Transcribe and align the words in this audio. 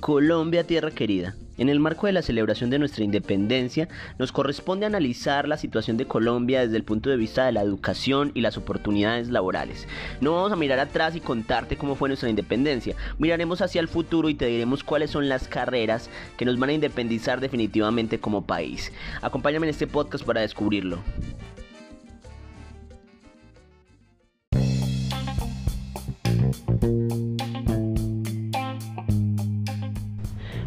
Colombia, 0.00 0.64
tierra 0.64 0.90
querida. 0.90 1.34
En 1.58 1.70
el 1.70 1.80
marco 1.80 2.06
de 2.06 2.12
la 2.12 2.22
celebración 2.22 2.68
de 2.68 2.78
nuestra 2.78 3.02
independencia, 3.02 3.88
nos 4.18 4.30
corresponde 4.30 4.84
analizar 4.84 5.48
la 5.48 5.56
situación 5.56 5.96
de 5.96 6.06
Colombia 6.06 6.60
desde 6.60 6.76
el 6.76 6.84
punto 6.84 7.08
de 7.08 7.16
vista 7.16 7.46
de 7.46 7.52
la 7.52 7.62
educación 7.62 8.30
y 8.34 8.42
las 8.42 8.58
oportunidades 8.58 9.30
laborales. 9.30 9.88
No 10.20 10.34
vamos 10.34 10.52
a 10.52 10.56
mirar 10.56 10.78
atrás 10.78 11.16
y 11.16 11.20
contarte 11.20 11.76
cómo 11.76 11.94
fue 11.94 12.08
nuestra 12.08 12.28
independencia, 12.28 12.94
miraremos 13.18 13.62
hacia 13.62 13.80
el 13.80 13.88
futuro 13.88 14.28
y 14.28 14.34
te 14.34 14.46
diremos 14.46 14.84
cuáles 14.84 15.10
son 15.10 15.28
las 15.28 15.48
carreras 15.48 16.10
que 16.36 16.44
nos 16.44 16.58
van 16.58 16.70
a 16.70 16.74
independizar 16.74 17.40
definitivamente 17.40 18.20
como 18.20 18.46
país. 18.46 18.92
Acompáñame 19.22 19.66
en 19.66 19.70
este 19.70 19.86
podcast 19.86 20.24
para 20.24 20.42
descubrirlo. 20.42 20.98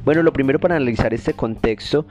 Bueno, 0.10 0.24
lo 0.24 0.34
primero 0.34 0.58
para 0.58 0.76
analizar 0.76 1.14
este 1.14 1.34
contexto 1.34 2.08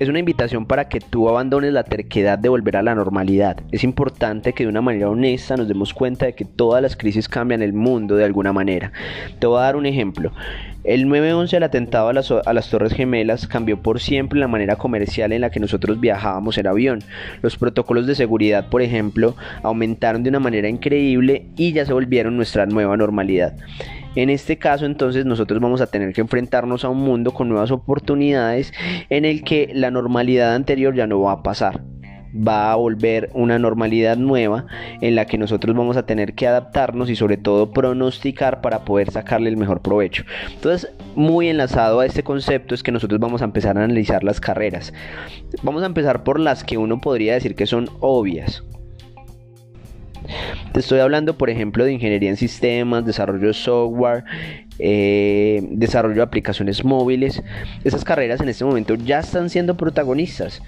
es 0.00 0.08
una 0.08 0.18
invitación 0.18 0.64
para 0.64 0.88
que 0.88 1.00
tú 1.00 1.28
abandones 1.28 1.70
la 1.74 1.84
terquedad 1.84 2.38
de 2.38 2.48
volver 2.48 2.78
a 2.78 2.82
la 2.82 2.94
normalidad. 2.94 3.58
Es 3.72 3.84
importante 3.84 4.54
que 4.54 4.64
de 4.64 4.70
una 4.70 4.80
manera 4.80 5.10
honesta 5.10 5.58
nos 5.58 5.68
demos 5.68 5.92
cuenta 5.92 6.24
de 6.24 6.34
que 6.34 6.46
todas 6.46 6.80
las 6.80 6.96
crisis 6.96 7.28
cambian 7.28 7.60
el 7.60 7.74
mundo 7.74 8.16
de 8.16 8.24
alguna 8.24 8.54
manera. 8.54 8.90
Te 9.38 9.46
voy 9.46 9.58
a 9.58 9.64
dar 9.64 9.76
un 9.76 9.84
ejemplo. 9.84 10.32
El 10.82 11.04
9-11, 11.08 11.52
el 11.52 11.62
atentado 11.64 12.08
a 12.08 12.14
las, 12.14 12.30
a 12.30 12.52
las, 12.54 12.70
Torres 12.70 12.94
Gemelas, 12.94 13.46
cambió 13.46 13.82
por 13.82 14.00
siempre 14.00 14.40
la 14.40 14.48
manera 14.48 14.76
comercial 14.76 15.30
en 15.32 15.42
la 15.42 15.50
que 15.50 15.60
nosotros 15.60 16.00
viajábamos 16.00 16.56
en 16.56 16.68
avión. 16.68 17.00
Los 17.42 17.58
protocolos 17.58 18.06
de 18.06 18.14
seguridad, 18.14 18.70
por 18.70 18.80
ejemplo, 18.80 19.36
aumentaron 19.62 20.22
de 20.22 20.30
una 20.30 20.40
manera 20.40 20.70
increíble 20.70 21.48
y 21.58 21.74
ya 21.74 21.84
se 21.84 21.92
volvieron 21.92 22.34
nuestra 22.34 22.64
nueva 22.64 22.96
normalidad. 22.96 23.54
En 24.14 24.30
este 24.30 24.58
caso 24.58 24.86
entonces 24.86 25.24
nosotros 25.24 25.60
vamos 25.60 25.80
a 25.80 25.86
tener 25.86 26.12
que 26.12 26.20
enfrentarnos 26.20 26.84
a 26.84 26.88
un 26.88 26.98
mundo 26.98 27.32
con 27.32 27.48
nuevas 27.48 27.70
oportunidades 27.70 28.72
en 29.08 29.24
el 29.24 29.42
que 29.42 29.70
la 29.74 29.90
normalidad 29.90 30.54
anterior 30.54 30.94
ya 30.94 31.06
no 31.06 31.20
va 31.20 31.32
a 31.32 31.42
pasar 31.42 31.82
va 32.34 32.72
a 32.72 32.76
volver 32.76 33.30
una 33.34 33.58
normalidad 33.58 34.16
nueva 34.16 34.66
en 35.00 35.14
la 35.14 35.26
que 35.26 35.38
nosotros 35.38 35.76
vamos 35.76 35.96
a 35.96 36.06
tener 36.06 36.34
que 36.34 36.46
adaptarnos 36.46 37.10
y 37.10 37.16
sobre 37.16 37.36
todo 37.36 37.72
pronosticar 37.72 38.60
para 38.60 38.84
poder 38.84 39.10
sacarle 39.10 39.50
el 39.50 39.56
mejor 39.56 39.82
provecho. 39.82 40.24
Entonces, 40.52 40.90
muy 41.14 41.48
enlazado 41.48 42.00
a 42.00 42.06
este 42.06 42.22
concepto 42.22 42.74
es 42.74 42.82
que 42.82 42.92
nosotros 42.92 43.20
vamos 43.20 43.42
a 43.42 43.44
empezar 43.44 43.76
a 43.76 43.84
analizar 43.84 44.24
las 44.24 44.40
carreras. 44.40 44.92
Vamos 45.62 45.82
a 45.82 45.86
empezar 45.86 46.24
por 46.24 46.40
las 46.40 46.64
que 46.64 46.78
uno 46.78 47.00
podría 47.00 47.34
decir 47.34 47.54
que 47.54 47.66
son 47.66 47.88
obvias. 48.00 48.62
Te 50.72 50.80
estoy 50.80 51.00
hablando, 51.00 51.36
por 51.36 51.50
ejemplo, 51.50 51.84
de 51.84 51.92
ingeniería 51.92 52.30
en 52.30 52.38
sistemas, 52.38 53.04
desarrollo 53.04 53.48
de 53.48 53.52
software, 53.52 54.24
eh, 54.78 55.60
desarrollo 55.70 56.16
de 56.16 56.22
aplicaciones 56.22 56.82
móviles. 56.82 57.42
Esas 57.84 58.04
carreras 58.04 58.40
en 58.40 58.48
este 58.48 58.64
momento 58.64 58.94
ya 58.94 59.20
están 59.20 59.50
siendo 59.50 59.76
protagonistas. 59.76 60.62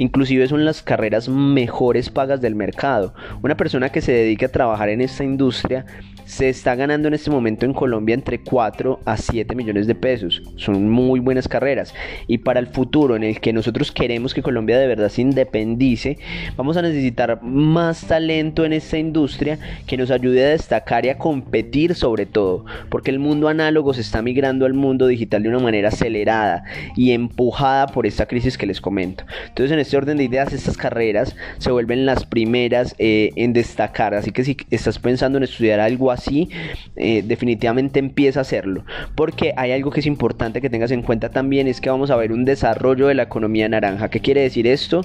Inclusive 0.00 0.48
son 0.48 0.64
las 0.64 0.80
carreras 0.80 1.28
mejores 1.28 2.08
pagas 2.08 2.40
del 2.40 2.54
mercado. 2.54 3.12
Una 3.42 3.58
persona 3.58 3.90
que 3.90 4.00
se 4.00 4.12
dedique 4.12 4.46
a 4.46 4.50
trabajar 4.50 4.88
en 4.88 5.02
esta 5.02 5.24
industria 5.24 5.84
se 6.30 6.48
está 6.48 6.76
ganando 6.76 7.08
en 7.08 7.14
este 7.14 7.28
momento 7.28 7.66
en 7.66 7.74
Colombia 7.74 8.14
entre 8.14 8.40
4 8.40 9.00
a 9.04 9.16
7 9.16 9.54
millones 9.56 9.88
de 9.88 9.96
pesos. 9.96 10.42
Son 10.56 10.88
muy 10.88 11.18
buenas 11.18 11.48
carreras. 11.48 11.92
Y 12.28 12.38
para 12.38 12.60
el 12.60 12.68
futuro 12.68 13.16
en 13.16 13.24
el 13.24 13.40
que 13.40 13.52
nosotros 13.52 13.90
queremos 13.90 14.32
que 14.32 14.40
Colombia 14.40 14.78
de 14.78 14.86
verdad 14.86 15.08
se 15.08 15.22
independice, 15.22 16.18
vamos 16.56 16.76
a 16.76 16.82
necesitar 16.82 17.42
más 17.42 18.06
talento 18.06 18.64
en 18.64 18.72
esta 18.72 18.96
industria 18.96 19.58
que 19.86 19.96
nos 19.96 20.10
ayude 20.12 20.46
a 20.46 20.50
destacar 20.50 21.04
y 21.04 21.08
a 21.08 21.18
competir 21.18 21.94
sobre 21.94 22.26
todo. 22.26 22.64
Porque 22.88 23.10
el 23.10 23.18
mundo 23.18 23.48
análogo 23.48 23.92
se 23.92 24.00
está 24.00 24.22
migrando 24.22 24.64
al 24.64 24.74
mundo 24.74 25.08
digital 25.08 25.42
de 25.42 25.48
una 25.48 25.58
manera 25.58 25.88
acelerada 25.88 26.62
y 26.96 27.10
empujada 27.10 27.88
por 27.88 28.06
esta 28.06 28.26
crisis 28.26 28.56
que 28.56 28.66
les 28.66 28.80
comento. 28.80 29.24
Entonces 29.48 29.72
en 29.72 29.80
este 29.80 29.89
orden 29.96 30.18
de 30.18 30.24
ideas 30.24 30.52
estas 30.52 30.76
carreras 30.76 31.34
se 31.58 31.72
vuelven 31.72 32.06
las 32.06 32.24
primeras 32.24 32.94
eh, 32.98 33.30
en 33.36 33.52
destacar. 33.52 34.14
Así 34.14 34.30
que 34.30 34.44
si 34.44 34.56
estás 34.70 34.98
pensando 34.98 35.38
en 35.38 35.44
estudiar 35.44 35.80
algo 35.80 36.10
así, 36.10 36.20
así, 36.20 36.48
eh, 36.96 37.22
definitivamente 37.26 37.98
empieza 37.98 38.40
a 38.40 38.42
hacerlo. 38.42 38.84
Porque 39.14 39.52
hay 39.56 39.72
algo 39.72 39.90
que 39.90 40.00
es 40.00 40.06
importante 40.06 40.60
que 40.60 40.70
tengas 40.70 40.90
en 40.90 41.02
cuenta 41.02 41.30
también, 41.30 41.66
es 41.66 41.80
que 41.80 41.90
vamos 41.90 42.10
a 42.10 42.16
ver 42.16 42.32
un 42.32 42.44
desarrollo 42.44 43.08
de 43.08 43.14
la 43.14 43.24
economía 43.24 43.68
naranja. 43.68 44.08
¿Qué 44.08 44.20
quiere 44.20 44.42
decir 44.42 44.66
esto? 44.66 45.04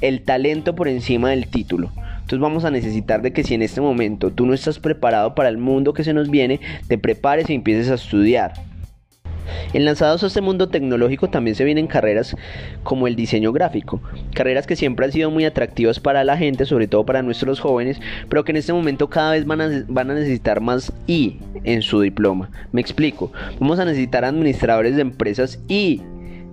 El 0.00 0.22
talento 0.22 0.74
por 0.74 0.88
encima 0.88 1.30
del 1.30 1.48
título. 1.48 1.90
Entonces 1.96 2.40
vamos 2.40 2.64
a 2.64 2.70
necesitar 2.70 3.22
de 3.22 3.32
que 3.32 3.42
si 3.42 3.54
en 3.54 3.62
este 3.62 3.80
momento 3.80 4.30
tú 4.30 4.44
no 4.44 4.52
estás 4.52 4.78
preparado 4.78 5.34
para 5.34 5.48
el 5.48 5.56
mundo 5.56 5.94
que 5.94 6.04
se 6.04 6.12
nos 6.12 6.28
viene, 6.28 6.60
te 6.86 6.98
prepares 6.98 7.48
y 7.48 7.54
empieces 7.54 7.90
a 7.90 7.94
estudiar. 7.94 8.52
Enlazados 9.72 10.22
a 10.22 10.26
este 10.28 10.40
mundo 10.40 10.68
tecnológico 10.68 11.28
también 11.28 11.54
se 11.54 11.64
vienen 11.64 11.86
carreras 11.86 12.36
como 12.82 13.06
el 13.06 13.16
diseño 13.16 13.52
gráfico, 13.52 14.00
carreras 14.34 14.66
que 14.66 14.76
siempre 14.76 15.06
han 15.06 15.12
sido 15.12 15.30
muy 15.30 15.44
atractivas 15.44 16.00
para 16.00 16.24
la 16.24 16.36
gente, 16.36 16.64
sobre 16.64 16.88
todo 16.88 17.04
para 17.04 17.22
nuestros 17.22 17.60
jóvenes, 17.60 18.00
pero 18.28 18.44
que 18.44 18.52
en 18.52 18.56
este 18.56 18.72
momento 18.72 19.08
cada 19.08 19.32
vez 19.32 19.46
van 19.46 19.60
a, 19.60 19.84
van 19.88 20.10
a 20.10 20.14
necesitar 20.14 20.60
más 20.60 20.92
I 21.06 21.38
en 21.64 21.82
su 21.82 22.00
diploma. 22.00 22.50
Me 22.72 22.80
explico, 22.80 23.32
vamos 23.58 23.78
a 23.78 23.84
necesitar 23.84 24.24
administradores 24.24 24.96
de 24.96 25.02
empresas 25.02 25.60
y 25.68 26.02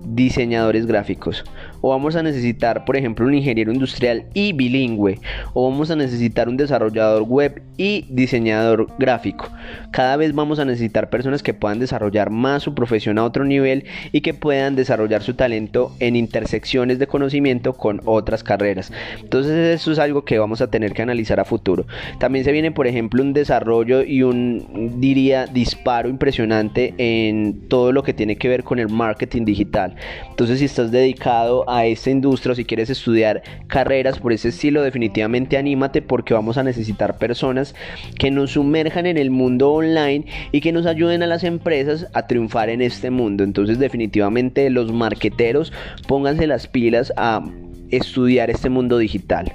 diseñadores 0.08 0.86
gráficos 0.86 1.44
o 1.80 1.90
vamos 1.90 2.16
a 2.16 2.22
necesitar, 2.22 2.84
por 2.84 2.96
ejemplo, 2.96 3.26
un 3.26 3.34
ingeniero 3.34 3.72
industrial 3.72 4.24
y 4.34 4.52
bilingüe, 4.52 5.18
o 5.54 5.70
vamos 5.70 5.90
a 5.90 5.96
necesitar 5.96 6.48
un 6.48 6.56
desarrollador 6.56 7.22
web 7.22 7.62
y 7.76 8.06
diseñador 8.08 8.88
gráfico. 8.98 9.48
Cada 9.90 10.16
vez 10.16 10.34
vamos 10.34 10.58
a 10.58 10.64
necesitar 10.64 11.10
personas 11.10 11.42
que 11.42 11.54
puedan 11.54 11.78
desarrollar 11.78 12.30
más 12.30 12.62
su 12.62 12.74
profesión 12.74 13.18
a 13.18 13.24
otro 13.24 13.44
nivel 13.44 13.84
y 14.12 14.20
que 14.20 14.34
puedan 14.34 14.76
desarrollar 14.76 15.22
su 15.22 15.34
talento 15.34 15.92
en 16.00 16.16
intersecciones 16.16 16.98
de 16.98 17.06
conocimiento 17.06 17.72
con 17.74 18.00
otras 18.04 18.42
carreras. 18.42 18.92
Entonces 19.20 19.80
eso 19.80 19.92
es 19.92 19.98
algo 19.98 20.24
que 20.24 20.38
vamos 20.38 20.60
a 20.60 20.70
tener 20.70 20.92
que 20.92 21.02
analizar 21.02 21.40
a 21.40 21.44
futuro. 21.44 21.86
También 22.18 22.44
se 22.44 22.52
viene, 22.52 22.72
por 22.72 22.86
ejemplo, 22.86 23.22
un 23.22 23.32
desarrollo 23.32 24.02
y 24.02 24.22
un, 24.22 25.00
diría, 25.00 25.46
disparo 25.46 26.08
impresionante 26.08 26.94
en 26.98 27.68
todo 27.68 27.92
lo 27.92 28.02
que 28.02 28.12
tiene 28.14 28.36
que 28.36 28.48
ver 28.48 28.64
con 28.64 28.78
el 28.78 28.88
marketing 28.88 29.44
digital. 29.44 29.96
Entonces 30.30 30.58
si 30.58 30.64
estás 30.64 30.90
dedicado 30.90 31.65
a 31.66 31.86
esta 31.86 32.10
industria 32.10 32.52
o 32.52 32.54
si 32.54 32.64
quieres 32.64 32.90
estudiar 32.90 33.42
carreras 33.66 34.18
por 34.18 34.32
ese 34.32 34.48
estilo, 34.48 34.82
definitivamente 34.82 35.56
anímate 35.56 36.02
porque 36.02 36.34
vamos 36.34 36.58
a 36.58 36.62
necesitar 36.62 37.18
personas 37.18 37.74
que 38.18 38.30
nos 38.30 38.52
sumerjan 38.52 39.06
en 39.06 39.18
el 39.18 39.30
mundo 39.30 39.72
online 39.72 40.26
y 40.52 40.60
que 40.60 40.72
nos 40.72 40.86
ayuden 40.86 41.22
a 41.22 41.26
las 41.26 41.44
empresas 41.44 42.06
a 42.14 42.26
triunfar 42.26 42.68
en 42.68 42.82
este 42.82 43.10
mundo. 43.10 43.44
Entonces 43.44 43.78
definitivamente 43.78 44.68
los 44.70 44.92
marqueteros 44.92 45.72
pónganse 46.06 46.46
las 46.46 46.66
pilas 46.66 47.12
a 47.16 47.44
estudiar 47.90 48.50
este 48.50 48.68
mundo 48.68 48.98
digital. 48.98 49.52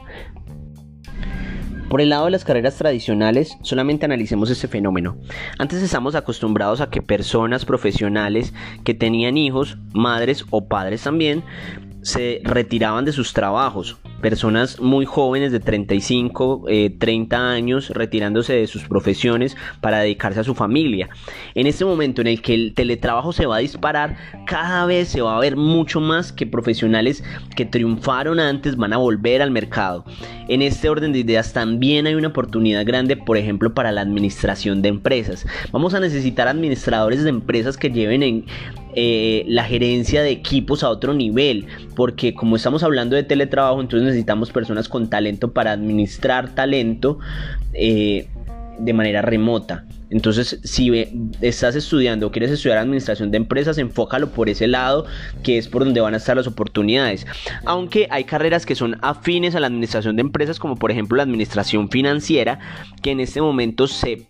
Por 1.91 1.99
el 1.99 2.07
lado 2.07 2.23
de 2.23 2.31
las 2.31 2.45
carreras 2.45 2.77
tradicionales, 2.77 3.57
solamente 3.63 4.05
analicemos 4.05 4.49
este 4.49 4.69
fenómeno. 4.69 5.17
Antes 5.59 5.83
estamos 5.83 6.15
acostumbrados 6.15 6.79
a 6.79 6.89
que 6.89 7.01
personas 7.01 7.65
profesionales 7.65 8.53
que 8.85 8.93
tenían 8.93 9.37
hijos, 9.37 9.77
madres 9.93 10.45
o 10.51 10.69
padres 10.69 11.03
también, 11.03 11.43
se 12.01 12.41
retiraban 12.43 13.05
de 13.05 13.11
sus 13.11 13.33
trabajos. 13.33 13.97
Personas 14.21 14.79
muy 14.79 15.05
jóvenes 15.05 15.51
de 15.51 15.59
35, 15.59 16.65
30 16.99 17.35
eh, 17.35 17.39
años 17.39 17.89
retirándose 17.89 18.53
de 18.53 18.67
sus 18.67 18.83
profesiones 18.83 19.57
para 19.81 19.99
dedicarse 19.99 20.39
a 20.39 20.43
su 20.43 20.53
familia. 20.53 21.09
En 21.55 21.67
este 21.67 21.85
momento 21.85 22.21
en 22.21 22.27
el 22.27 22.41
que 22.41 22.53
el 22.53 22.73
teletrabajo 22.73 23.33
se 23.33 23.45
va 23.45 23.57
a 23.57 23.59
disparar, 23.59 24.17
cada 24.45 24.85
vez 24.85 25.09
se 25.09 25.21
va 25.21 25.35
a 25.35 25.39
ver 25.39 25.55
mucho 25.55 25.99
más 25.99 26.31
que 26.31 26.45
profesionales 26.45 27.23
que 27.55 27.65
triunfaron 27.65 28.39
antes 28.39 28.75
van 28.75 28.93
a 28.93 28.97
volver 28.97 29.41
al 29.41 29.51
mercado. 29.51 30.05
En 30.47 30.61
este 30.61 30.89
orden 30.89 31.13
de 31.13 31.19
ideas 31.19 31.53
también 31.53 32.07
hay 32.07 32.15
una 32.15 32.29
oportunidad 32.29 32.85
grande, 32.85 33.17
por 33.17 33.37
ejemplo, 33.37 33.73
para 33.73 33.91
la 33.91 34.01
administración 34.01 34.81
de 34.81 34.89
empresas. 34.89 35.45
Vamos 35.71 35.93
a 35.93 35.99
necesitar 35.99 36.47
administradores 36.47 37.23
de 37.23 37.29
empresas 37.29 37.77
que 37.77 37.89
lleven 37.89 38.23
en 38.23 38.45
eh, 38.95 39.43
la 39.47 39.63
gerencia 39.63 40.21
de 40.21 40.31
equipos 40.31 40.83
a 40.83 40.89
otro 40.89 41.13
nivel, 41.13 41.65
porque 41.95 42.33
como 42.33 42.55
estamos 42.55 42.83
hablando 42.83 43.15
de 43.15 43.23
teletrabajo, 43.23 43.81
entonces 43.81 44.05
necesitamos 44.05 44.51
personas 44.51 44.89
con 44.89 45.09
talento 45.09 45.51
para 45.51 45.71
administrar 45.71 46.53
talento 46.55 47.19
eh, 47.73 48.27
de 48.79 48.93
manera 48.93 49.21
remota. 49.21 49.85
Entonces, 50.11 50.59
si 50.63 50.91
estás 51.39 51.75
estudiando 51.75 52.27
o 52.27 52.31
quieres 52.31 52.51
estudiar 52.51 52.79
administración 52.79 53.31
de 53.31 53.37
empresas, 53.37 53.77
enfócalo 53.77 54.31
por 54.31 54.49
ese 54.49 54.67
lado, 54.67 55.05
que 55.41 55.57
es 55.57 55.69
por 55.69 55.85
donde 55.85 56.01
van 56.01 56.13
a 56.13 56.17
estar 56.17 56.35
las 56.35 56.47
oportunidades. 56.47 57.25
Aunque 57.65 58.07
hay 58.11 58.25
carreras 58.25 58.65
que 58.65 58.75
son 58.75 58.97
afines 59.01 59.55
a 59.55 59.61
la 59.61 59.67
administración 59.67 60.17
de 60.17 60.21
empresas, 60.21 60.59
como 60.59 60.75
por 60.75 60.91
ejemplo 60.91 61.15
la 61.15 61.23
administración 61.23 61.89
financiera, 61.89 62.59
que 63.01 63.11
en 63.11 63.21
este 63.21 63.41
momento 63.41 63.87
se 63.87 64.27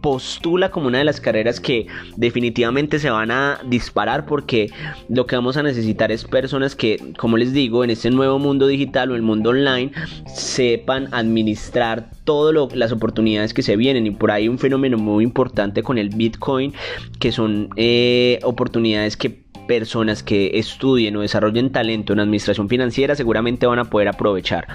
postula 0.00 0.70
como 0.70 0.88
una 0.88 0.98
de 0.98 1.04
las 1.04 1.20
carreras 1.20 1.60
que 1.60 1.86
definitivamente 2.16 2.98
se 2.98 3.10
van 3.10 3.30
a 3.30 3.60
disparar 3.66 4.26
porque 4.26 4.70
lo 5.08 5.26
que 5.26 5.36
vamos 5.36 5.56
a 5.56 5.62
necesitar 5.62 6.12
es 6.12 6.24
personas 6.24 6.76
que, 6.76 7.12
como 7.16 7.36
les 7.36 7.52
digo, 7.52 7.84
en 7.84 7.90
este 7.90 8.10
nuevo 8.10 8.38
mundo 8.38 8.66
digital 8.66 9.10
o 9.10 9.16
el 9.16 9.22
mundo 9.22 9.50
online 9.50 9.92
sepan 10.26 11.08
administrar 11.12 12.10
todas 12.24 12.74
las 12.74 12.92
oportunidades 12.92 13.54
que 13.54 13.62
se 13.62 13.76
vienen. 13.76 14.06
Y 14.06 14.10
por 14.10 14.30
ahí 14.30 14.48
un 14.48 14.58
fenómeno 14.58 14.98
muy 14.98 15.24
importante 15.24 15.82
con 15.82 15.98
el 15.98 16.10
Bitcoin 16.10 16.72
que 17.18 17.32
son 17.32 17.70
eh, 17.76 18.38
oportunidades 18.42 19.16
que 19.16 19.47
personas 19.68 20.24
que 20.24 20.58
estudien 20.58 21.14
o 21.14 21.20
desarrollen 21.20 21.70
talento 21.70 22.12
en 22.12 22.18
administración 22.18 22.68
financiera 22.68 23.14
seguramente 23.14 23.66
van 23.66 23.78
a 23.78 23.84
poder 23.84 24.08
aprovechar. 24.08 24.66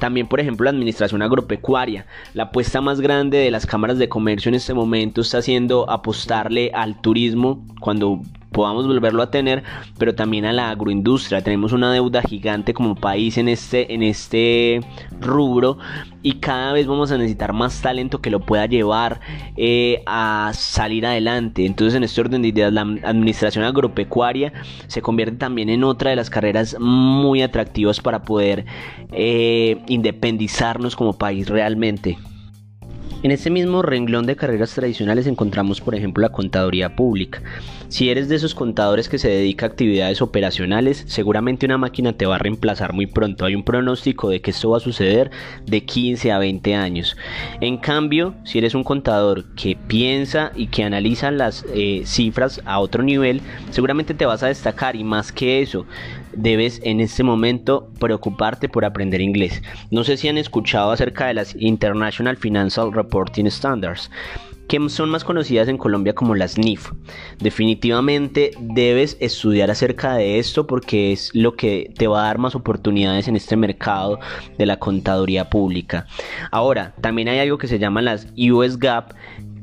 También, 0.00 0.26
por 0.26 0.40
ejemplo, 0.40 0.64
la 0.64 0.70
administración 0.70 1.20
agropecuaria. 1.20 2.06
La 2.32 2.44
apuesta 2.44 2.80
más 2.80 3.02
grande 3.02 3.36
de 3.36 3.50
las 3.50 3.66
cámaras 3.66 3.98
de 3.98 4.08
comercio 4.08 4.48
en 4.48 4.54
este 4.54 4.72
momento 4.72 5.20
está 5.20 5.42
siendo 5.42 5.90
apostarle 5.90 6.70
al 6.72 6.98
turismo 7.02 7.66
cuando 7.80 8.22
podamos 8.52 8.86
volverlo 8.86 9.22
a 9.22 9.30
tener, 9.30 9.62
pero 9.98 10.14
también 10.14 10.44
a 10.44 10.52
la 10.52 10.70
agroindustria. 10.70 11.42
Tenemos 11.42 11.72
una 11.72 11.92
deuda 11.92 12.22
gigante 12.22 12.74
como 12.74 12.94
país 12.94 13.38
en 13.38 13.48
este, 13.48 13.92
en 13.94 14.02
este 14.02 14.80
rubro 15.20 15.78
y 16.22 16.34
cada 16.34 16.72
vez 16.72 16.86
vamos 16.86 17.12
a 17.12 17.18
necesitar 17.18 17.52
más 17.52 17.80
talento 17.80 18.20
que 18.20 18.30
lo 18.30 18.40
pueda 18.40 18.66
llevar 18.66 19.20
eh, 19.56 20.02
a 20.06 20.50
salir 20.54 21.06
adelante. 21.06 21.64
Entonces, 21.64 21.94
en 21.94 22.04
este 22.04 22.20
orden 22.20 22.42
de 22.42 22.48
ideas, 22.48 22.72
la 22.72 22.82
administración 22.82 23.64
agropecuaria 23.64 24.52
se 24.86 25.02
convierte 25.02 25.36
también 25.36 25.68
en 25.68 25.84
otra 25.84 26.10
de 26.10 26.16
las 26.16 26.30
carreras 26.30 26.76
muy 26.78 27.42
atractivas 27.42 28.00
para 28.00 28.22
poder 28.22 28.66
eh, 29.12 29.82
independizarnos 29.86 30.96
como 30.96 31.12
país 31.12 31.48
realmente. 31.48 32.18
En 33.20 33.32
este 33.32 33.50
mismo 33.50 33.82
renglón 33.82 34.26
de 34.26 34.36
carreras 34.36 34.72
tradicionales 34.74 35.26
encontramos, 35.26 35.80
por 35.80 35.96
ejemplo, 35.96 36.22
la 36.22 36.28
contaduría 36.28 36.94
pública. 36.94 37.42
Si 37.88 38.10
eres 38.10 38.28
de 38.28 38.36
esos 38.36 38.54
contadores 38.54 39.08
que 39.08 39.18
se 39.18 39.28
dedica 39.28 39.66
a 39.66 39.70
actividades 39.70 40.22
operacionales, 40.22 41.04
seguramente 41.08 41.66
una 41.66 41.78
máquina 41.78 42.12
te 42.12 42.26
va 42.26 42.36
a 42.36 42.38
reemplazar 42.38 42.92
muy 42.92 43.06
pronto. 43.06 43.44
Hay 43.44 43.56
un 43.56 43.64
pronóstico 43.64 44.28
de 44.28 44.40
que 44.40 44.52
esto 44.52 44.70
va 44.70 44.76
a 44.76 44.80
suceder 44.80 45.32
de 45.66 45.84
15 45.84 46.30
a 46.30 46.38
20 46.38 46.76
años. 46.76 47.16
En 47.60 47.78
cambio, 47.78 48.34
si 48.44 48.58
eres 48.58 48.76
un 48.76 48.84
contador 48.84 49.46
que 49.56 49.74
piensa 49.74 50.52
y 50.54 50.68
que 50.68 50.84
analiza 50.84 51.32
las 51.32 51.66
eh, 51.74 52.02
cifras 52.04 52.60
a 52.66 52.78
otro 52.78 53.02
nivel, 53.02 53.40
seguramente 53.70 54.14
te 54.14 54.26
vas 54.26 54.44
a 54.44 54.48
destacar 54.48 54.94
y 54.94 55.02
más 55.02 55.32
que 55.32 55.60
eso, 55.60 55.86
debes 56.38 56.80
en 56.84 57.00
este 57.00 57.22
momento 57.22 57.90
preocuparte 57.98 58.68
por 58.68 58.84
aprender 58.84 59.20
inglés. 59.20 59.62
No 59.90 60.04
sé 60.04 60.16
si 60.16 60.28
han 60.28 60.38
escuchado 60.38 60.90
acerca 60.90 61.26
de 61.26 61.34
las 61.34 61.54
International 61.56 62.36
Financial 62.36 62.92
Reporting 62.92 63.46
Standards 63.46 64.10
que 64.68 64.88
son 64.90 65.08
más 65.08 65.24
conocidas 65.24 65.66
en 65.68 65.78
Colombia 65.78 66.14
como 66.14 66.34
las 66.34 66.58
NIF. 66.58 66.92
Definitivamente 67.38 68.50
debes 68.60 69.16
estudiar 69.18 69.70
acerca 69.70 70.14
de 70.14 70.38
esto 70.38 70.66
porque 70.66 71.10
es 71.10 71.34
lo 71.34 71.54
que 71.54 71.90
te 71.96 72.06
va 72.06 72.20
a 72.20 72.26
dar 72.26 72.38
más 72.38 72.54
oportunidades 72.54 73.28
en 73.28 73.36
este 73.36 73.56
mercado 73.56 74.20
de 74.58 74.66
la 74.66 74.78
contaduría 74.78 75.48
pública. 75.48 76.06
Ahora, 76.52 76.94
también 77.00 77.28
hay 77.28 77.38
algo 77.38 77.56
que 77.56 77.66
se 77.66 77.78
llama 77.78 78.02
las 78.02 78.28
US 78.36 78.78
GAP 78.78 79.12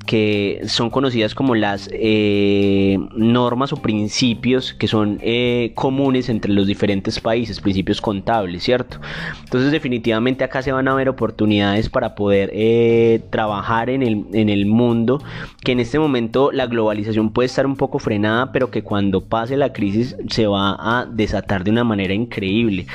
que 0.06 0.62
son 0.68 0.90
conocidas 0.90 1.36
como 1.36 1.56
las 1.56 1.90
eh, 1.92 2.98
normas 3.16 3.74
o 3.74 3.78
principios 3.78 4.74
que 4.74 4.88
son 4.88 5.19
eh, 5.22 5.72
comunes 5.75 6.30
entre 6.30 6.54
los 6.54 6.68
diferentes 6.68 7.19
países, 7.19 7.60
principios 7.60 8.02
contables, 8.02 8.63
¿cierto? 8.63 9.00
Entonces 9.44 9.72
definitivamente 9.72 10.44
acá 10.44 10.62
se 10.62 10.72
van 10.72 10.88
a 10.88 10.96
ver 10.96 11.10
oportunidades 11.10 11.90
para 11.90 12.16
poder 12.16 12.52
eh, 12.54 13.22
trabajar 13.30 13.90
en 13.90 14.04
el, 14.04 14.25
en 14.34 14.50
el 14.50 14.66
mundo, 14.66 15.22
que 15.63 15.72
en 15.72 15.80
este 15.80 16.00
momento 16.00 16.51
la 16.51 16.68
globalización 16.68 17.31
puede 17.31 17.48
estar 17.48 17.66
un 17.66 17.75
poco 17.75 18.00
frenada, 18.00 18.51
pero 18.51 18.72
que 18.72 18.84
cuando 18.84 19.22
pase 19.22 19.58
la 19.58 19.74
crisis 19.74 20.16
se 20.30 20.48
va 20.48 20.75
a 20.80 21.06
desatar 21.06 21.63
de 21.63 21.72
una 21.72 21.84
manera 21.84 22.13
increíble. 22.13 22.86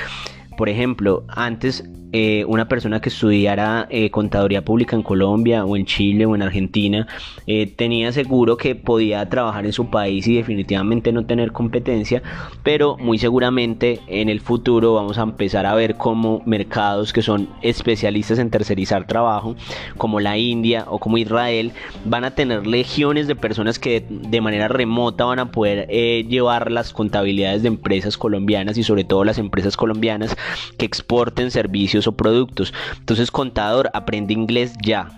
Por 0.61 0.69
ejemplo, 0.69 1.25
antes 1.27 1.89
eh, 2.13 2.45
una 2.49 2.67
persona 2.67 3.01
que 3.01 3.09
estudiara 3.09 3.87
eh, 3.89 4.11
contaduría 4.11 4.65
pública 4.65 4.97
en 4.97 5.03
Colombia 5.05 5.65
o 5.65 5.77
en 5.77 5.87
Chile 5.87 6.27
o 6.27 6.35
en 6.35 6.43
Argentina 6.43 7.07
eh, 7.47 7.67
tenía 7.69 8.11
seguro 8.11 8.57
que 8.57 8.75
podía 8.75 9.29
trabajar 9.29 9.65
en 9.65 9.73
su 9.73 9.91
país 9.91 10.27
y 10.27 10.35
definitivamente 10.35 11.13
no 11.13 11.25
tener 11.25 11.53
competencia, 11.53 12.21
pero 12.65 12.97
muy 12.97 13.19
seguramente 13.19 14.01
en 14.09 14.29
el 14.29 14.41
futuro 14.41 14.95
vamos 14.95 15.19
a 15.19 15.23
empezar 15.23 15.67
a 15.67 15.75
ver 15.77 15.97
como 15.97 16.43
mercados 16.47 17.13
que 17.13 17.23
son 17.23 17.49
especialistas 17.63 18.41
en 18.41 18.51
tercerizar 18.51 19.07
trabajo, 19.07 19.55
como 19.97 20.19
la 20.19 20.37
India 20.37 20.87
o 20.89 20.99
como 20.99 21.17
Israel, 21.17 21.71
van 22.05 22.25
a 22.25 22.33
tener 22.33 22.67
legiones 22.67 23.29
de 23.29 23.37
personas 23.37 23.79
que 23.79 24.05
de 24.11 24.41
manera 24.41 24.67
remota 24.67 25.27
van 25.27 25.39
a 25.39 25.53
poder 25.53 25.87
llevar 26.27 26.73
las 26.73 26.93
contabilidades 26.93 27.63
de 27.63 27.69
empresas 27.69 28.19
colombianas 28.19 28.77
y 28.79 28.83
sobre 28.83 29.05
todo 29.05 29.23
las 29.23 29.39
empresas 29.39 29.77
colombianas 29.77 30.37
que 30.79 30.87
exporten 30.87 31.51
servicios 31.51 32.07
o 32.07 32.13
productos. 32.13 32.73
Entonces, 32.99 33.31
contador, 33.31 33.91
aprende 33.95 34.33
inglés 34.33 34.75
ya. 34.83 35.09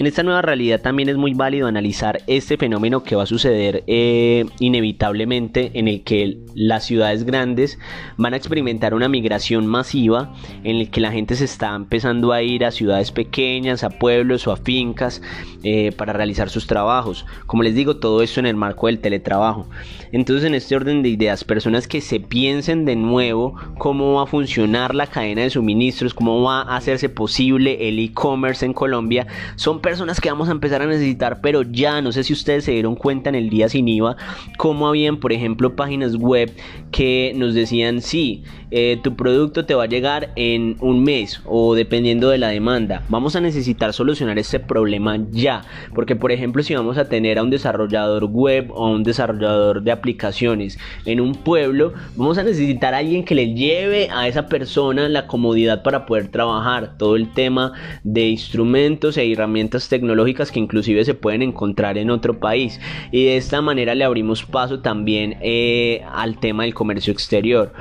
En 0.00 0.06
esta 0.06 0.22
nueva 0.22 0.40
realidad 0.40 0.80
también 0.80 1.10
es 1.10 1.18
muy 1.18 1.34
válido 1.34 1.66
analizar 1.66 2.22
este 2.26 2.56
fenómeno 2.56 3.02
que 3.02 3.16
va 3.16 3.24
a 3.24 3.26
suceder 3.26 3.84
eh, 3.86 4.46
inevitablemente 4.58 5.72
en 5.74 5.88
el 5.88 6.04
que 6.04 6.38
las 6.54 6.86
ciudades 6.86 7.24
grandes 7.24 7.78
van 8.16 8.32
a 8.32 8.38
experimentar 8.38 8.94
una 8.94 9.10
migración 9.10 9.66
masiva 9.66 10.32
en 10.64 10.76
el 10.76 10.88
que 10.88 11.02
la 11.02 11.12
gente 11.12 11.34
se 11.34 11.44
está 11.44 11.74
empezando 11.74 12.32
a 12.32 12.40
ir 12.40 12.64
a 12.64 12.70
ciudades 12.70 13.12
pequeñas, 13.12 13.84
a 13.84 13.90
pueblos 13.90 14.46
o 14.46 14.52
a 14.52 14.56
fincas 14.56 15.20
eh, 15.64 15.92
para 15.92 16.14
realizar 16.14 16.48
sus 16.48 16.66
trabajos. 16.66 17.26
Como 17.44 17.62
les 17.62 17.74
digo, 17.74 17.98
todo 17.98 18.22
esto 18.22 18.40
en 18.40 18.46
el 18.46 18.56
marco 18.56 18.86
del 18.86 19.00
teletrabajo. 19.00 19.68
Entonces 20.12 20.46
en 20.46 20.54
este 20.54 20.76
orden 20.76 21.02
de 21.02 21.10
ideas, 21.10 21.44
personas 21.44 21.86
que 21.86 22.00
se 22.00 22.20
piensen 22.20 22.86
de 22.86 22.96
nuevo 22.96 23.54
cómo 23.76 24.14
va 24.14 24.22
a 24.22 24.26
funcionar 24.26 24.94
la 24.94 25.08
cadena 25.08 25.42
de 25.42 25.50
suministros, 25.50 26.14
cómo 26.14 26.42
va 26.42 26.62
a 26.62 26.76
hacerse 26.76 27.10
posible 27.10 27.86
el 27.86 27.98
e-commerce 27.98 28.64
en 28.64 28.72
Colombia, 28.72 29.26
son 29.56 29.76
personas 29.80 29.89
personas 29.90 30.20
que 30.20 30.30
vamos 30.30 30.48
a 30.48 30.52
empezar 30.52 30.82
a 30.82 30.86
necesitar, 30.86 31.40
pero 31.40 31.62
ya 31.62 32.00
no 32.00 32.12
sé 32.12 32.22
si 32.22 32.32
ustedes 32.32 32.62
se 32.62 32.70
dieron 32.70 32.94
cuenta 32.94 33.28
en 33.28 33.34
el 33.34 33.50
día 33.50 33.68
sin 33.68 33.88
IVA, 33.88 34.16
cómo 34.56 34.86
habían, 34.86 35.16
por 35.16 35.32
ejemplo, 35.32 35.74
páginas 35.74 36.14
web 36.14 36.52
que 36.92 37.32
nos 37.34 37.54
decían, 37.54 38.00
sí, 38.00 38.44
eh, 38.70 38.98
tu 39.02 39.16
producto 39.16 39.64
te 39.64 39.74
va 39.74 39.84
a 39.84 39.88
llegar 39.88 40.30
en 40.36 40.76
un 40.80 41.02
mes 41.02 41.40
o 41.44 41.74
dependiendo 41.74 42.30
de 42.30 42.38
la 42.38 42.48
demanda. 42.48 43.02
Vamos 43.08 43.34
a 43.36 43.40
necesitar 43.40 43.92
solucionar 43.92 44.38
este 44.38 44.60
problema 44.60 45.18
ya, 45.30 45.62
porque 45.94 46.16
por 46.16 46.32
ejemplo, 46.32 46.62
si 46.62 46.74
vamos 46.74 46.98
a 46.98 47.08
tener 47.08 47.38
a 47.38 47.42
un 47.42 47.50
desarrollador 47.50 48.24
web 48.24 48.70
o 48.70 48.86
a 48.86 48.90
un 48.90 49.02
desarrollador 49.02 49.82
de 49.82 49.92
aplicaciones 49.92 50.78
en 51.04 51.20
un 51.20 51.34
pueblo, 51.34 51.92
vamos 52.16 52.38
a 52.38 52.42
necesitar 52.42 52.94
a 52.94 52.98
alguien 52.98 53.24
que 53.24 53.34
le 53.34 53.54
lleve 53.54 54.08
a 54.10 54.28
esa 54.28 54.46
persona 54.46 55.08
la 55.08 55.26
comodidad 55.26 55.82
para 55.82 56.06
poder 56.06 56.28
trabajar. 56.28 56.96
Todo 56.96 57.16
el 57.16 57.32
tema 57.32 57.72
de 58.04 58.28
instrumentos 58.28 59.16
e 59.16 59.30
herramientas 59.30 59.88
tecnológicas 59.88 60.52
que 60.52 60.60
inclusive 60.60 61.04
se 61.04 61.14
pueden 61.14 61.42
encontrar 61.42 61.98
en 61.98 62.10
otro 62.10 62.38
país. 62.38 62.80
Y 63.10 63.24
de 63.24 63.36
esta 63.36 63.60
manera 63.60 63.94
le 63.94 64.04
abrimos 64.04 64.44
paso 64.44 64.80
también 64.80 65.36
eh, 65.40 66.02
al 66.12 66.38
tema 66.38 66.64
del 66.64 66.74
comercio 66.74 67.12
exterior 67.12 67.72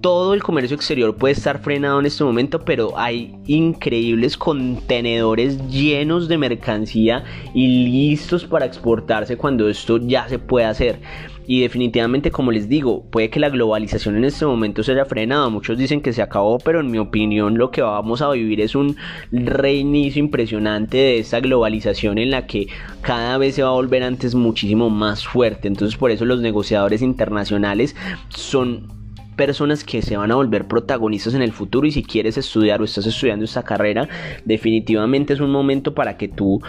todo 0.00 0.34
el 0.34 0.42
comercio 0.42 0.76
exterior 0.76 1.16
puede 1.16 1.32
estar 1.32 1.60
frenado 1.60 1.98
en 2.00 2.06
este 2.06 2.22
momento, 2.22 2.64
pero 2.64 2.96
hay 2.96 3.34
increíbles 3.46 4.36
contenedores 4.36 5.58
llenos 5.68 6.28
de 6.28 6.38
mercancía 6.38 7.24
y 7.54 7.84
listos 7.84 8.44
para 8.44 8.66
exportarse 8.66 9.36
cuando 9.36 9.68
esto 9.68 9.98
ya 9.98 10.28
se 10.28 10.38
puede 10.38 10.66
hacer. 10.66 11.00
Y 11.46 11.62
definitivamente, 11.62 12.30
como 12.30 12.52
les 12.52 12.68
digo, 12.68 13.06
puede 13.10 13.30
que 13.30 13.40
la 13.40 13.48
globalización 13.48 14.18
en 14.18 14.24
este 14.24 14.44
momento 14.44 14.82
se 14.82 14.92
haya 14.92 15.06
frenado. 15.06 15.50
Muchos 15.50 15.78
dicen 15.78 16.02
que 16.02 16.12
se 16.12 16.20
acabó, 16.20 16.58
pero 16.58 16.80
en 16.80 16.90
mi 16.90 16.98
opinión 16.98 17.56
lo 17.56 17.70
que 17.70 17.80
vamos 17.80 18.20
a 18.20 18.30
vivir 18.30 18.60
es 18.60 18.74
un 18.74 18.96
reinicio 19.32 20.20
impresionante 20.20 20.98
de 20.98 21.18
esta 21.18 21.40
globalización 21.40 22.18
en 22.18 22.32
la 22.32 22.46
que 22.46 22.66
cada 23.00 23.38
vez 23.38 23.54
se 23.54 23.62
va 23.62 23.70
a 23.70 23.72
volver 23.72 24.02
antes 24.02 24.34
muchísimo 24.34 24.90
más 24.90 25.26
fuerte. 25.26 25.68
Entonces 25.68 25.96
por 25.98 26.10
eso 26.10 26.26
los 26.26 26.42
negociadores 26.42 27.00
internacionales 27.00 27.96
son 28.28 28.97
personas 29.38 29.84
que 29.84 30.02
se 30.02 30.18
van 30.18 30.30
a 30.30 30.34
volver 30.34 30.66
protagonistas 30.66 31.32
en 31.32 31.40
el 31.40 31.52
futuro 31.52 31.86
y 31.86 31.92
si 31.92 32.02
quieres 32.02 32.36
estudiar 32.36 32.82
o 32.82 32.84
estás 32.84 33.06
estudiando 33.06 33.46
esta 33.46 33.62
carrera, 33.62 34.06
definitivamente 34.44 35.32
es 35.32 35.40
un 35.40 35.50
momento 35.50 35.94
para 35.94 36.18
que 36.18 36.28
tú 36.28 36.60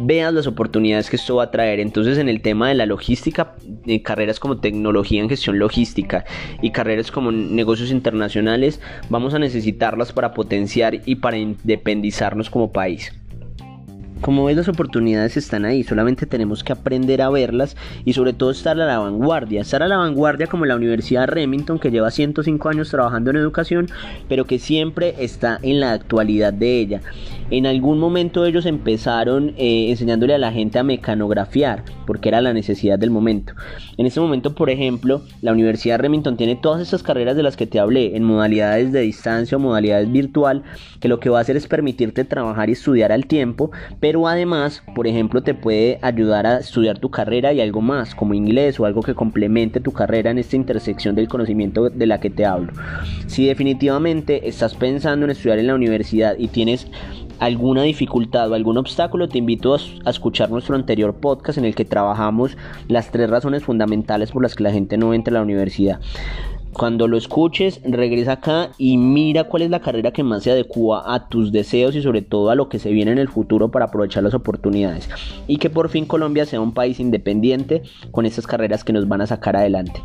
veas 0.00 0.32
las 0.32 0.46
oportunidades 0.46 1.10
que 1.10 1.16
esto 1.16 1.36
va 1.36 1.44
a 1.44 1.50
traer. 1.50 1.80
Entonces, 1.80 2.18
en 2.18 2.28
el 2.28 2.40
tema 2.40 2.68
de 2.68 2.74
la 2.74 2.86
logística, 2.86 3.56
eh, 3.86 4.02
carreras 4.02 4.40
como 4.40 4.58
tecnología 4.58 5.20
en 5.20 5.28
gestión 5.28 5.58
logística 5.58 6.24
y 6.62 6.70
carreras 6.70 7.10
como 7.10 7.30
negocios 7.30 7.90
internacionales, 7.90 8.80
vamos 9.10 9.34
a 9.34 9.38
necesitarlas 9.38 10.12
para 10.12 10.32
potenciar 10.32 11.02
y 11.04 11.16
para 11.16 11.36
independizarnos 11.36 12.48
como 12.50 12.72
país. 12.72 13.12
Como 14.20 14.44
ves, 14.44 14.56
las 14.56 14.68
oportunidades 14.68 15.36
están 15.36 15.64
ahí, 15.64 15.84
solamente 15.84 16.26
tenemos 16.26 16.64
que 16.64 16.72
aprender 16.72 17.22
a 17.22 17.30
verlas 17.30 17.76
y 18.04 18.14
sobre 18.14 18.32
todo 18.32 18.50
estar 18.50 18.78
a 18.80 18.84
la 18.84 18.98
vanguardia. 18.98 19.60
Estar 19.60 19.82
a 19.82 19.88
la 19.88 19.96
vanguardia 19.96 20.48
como 20.48 20.66
la 20.66 20.74
Universidad 20.74 21.28
Remington 21.28 21.78
que 21.78 21.92
lleva 21.92 22.10
105 22.10 22.68
años 22.68 22.90
trabajando 22.90 23.30
en 23.30 23.36
educación, 23.36 23.86
pero 24.28 24.44
que 24.44 24.58
siempre 24.58 25.14
está 25.18 25.60
en 25.62 25.78
la 25.80 25.92
actualidad 25.92 26.52
de 26.52 26.80
ella. 26.80 27.00
En 27.50 27.66
algún 27.66 27.98
momento 27.98 28.44
ellos 28.44 28.66
empezaron 28.66 29.54
eh, 29.56 29.90
enseñándole 29.90 30.34
a 30.34 30.38
la 30.38 30.52
gente 30.52 30.78
a 30.78 30.82
mecanografiar, 30.82 31.84
porque 32.06 32.28
era 32.28 32.40
la 32.40 32.52
necesidad 32.52 32.98
del 32.98 33.10
momento. 33.10 33.54
En 33.96 34.06
este 34.06 34.20
momento, 34.20 34.54
por 34.54 34.68
ejemplo, 34.68 35.22
la 35.42 35.52
Universidad 35.52 35.98
Remington 35.98 36.36
tiene 36.36 36.56
todas 36.56 36.82
estas 36.82 37.02
carreras 37.02 37.36
de 37.36 37.42
las 37.42 37.56
que 37.56 37.66
te 37.66 37.78
hablé, 37.78 38.16
en 38.16 38.24
modalidades 38.24 38.92
de 38.92 39.00
distancia 39.00 39.56
o 39.56 39.60
modalidades 39.60 40.10
virtual, 40.10 40.62
que 41.00 41.08
lo 41.08 41.20
que 41.20 41.30
va 41.30 41.38
a 41.38 41.42
hacer 41.42 41.56
es 41.56 41.68
permitirte 41.68 42.24
trabajar 42.24 42.68
y 42.68 42.72
estudiar 42.72 43.12
al 43.12 43.26
tiempo, 43.26 43.70
además, 44.26 44.82
por 44.94 45.06
ejemplo, 45.06 45.42
te 45.42 45.54
puede 45.54 45.98
ayudar 46.02 46.46
a 46.46 46.58
estudiar 46.58 46.98
tu 46.98 47.10
carrera 47.10 47.52
y 47.52 47.60
algo 47.60 47.80
más, 47.80 48.14
como 48.14 48.34
inglés 48.34 48.80
o 48.80 48.86
algo 48.86 49.02
que 49.02 49.14
complemente 49.14 49.80
tu 49.80 49.92
carrera 49.92 50.30
en 50.30 50.38
esta 50.38 50.56
intersección 50.56 51.14
del 51.14 51.28
conocimiento 51.28 51.90
de 51.90 52.06
la 52.06 52.20
que 52.20 52.30
te 52.30 52.44
hablo. 52.44 52.72
Si 53.26 53.46
definitivamente 53.46 54.48
estás 54.48 54.74
pensando 54.74 55.24
en 55.24 55.30
estudiar 55.30 55.58
en 55.58 55.66
la 55.66 55.74
universidad 55.74 56.36
y 56.38 56.48
tienes 56.48 56.86
alguna 57.38 57.82
dificultad 57.82 58.50
o 58.50 58.54
algún 58.54 58.78
obstáculo, 58.78 59.28
te 59.28 59.38
invito 59.38 59.74
a, 59.74 60.10
escuchar 60.10 60.50
nuestro 60.50 60.74
anterior 60.74 61.14
podcast 61.14 61.58
en 61.58 61.64
el 61.64 61.74
que 61.74 61.84
trabajamos 61.84 62.56
las 62.88 63.10
tres 63.10 63.30
razones 63.30 63.62
fundamentales 63.62 64.32
por 64.32 64.42
las 64.42 64.54
que 64.54 64.64
la 64.64 64.72
gente 64.72 64.96
no 64.96 65.14
entra 65.14 65.32
a 65.32 65.34
la 65.34 65.42
universidad. 65.42 66.00
Cuando 66.72 67.08
lo 67.08 67.16
escuches, 67.16 67.80
regresa 67.84 68.32
acá 68.32 68.70
y 68.78 68.98
mira 68.98 69.44
cuál 69.44 69.62
es 69.62 69.70
la 69.70 69.80
carrera 69.80 70.12
que 70.12 70.22
más 70.22 70.44
se 70.44 70.50
adecua 70.50 71.12
a 71.12 71.28
tus 71.28 71.50
deseos 71.50 71.96
y 71.96 72.02
sobre 72.02 72.22
todo 72.22 72.50
a 72.50 72.54
lo 72.54 72.68
que 72.68 72.78
se 72.78 72.90
viene 72.90 73.10
en 73.10 73.18
el 73.18 73.28
futuro 73.28 73.70
para 73.70 73.86
aprovechar 73.86 74.22
las 74.22 74.34
oportunidades. 74.34 75.08
Y 75.46 75.56
que 75.56 75.70
por 75.70 75.88
fin 75.88 76.06
Colombia 76.06 76.46
sea 76.46 76.60
un 76.60 76.72
país 76.72 77.00
independiente 77.00 77.82
con 78.12 78.26
estas 78.26 78.46
carreras 78.46 78.84
que 78.84 78.92
nos 78.92 79.08
van 79.08 79.22
a 79.22 79.26
sacar 79.26 79.56
adelante. 79.56 80.00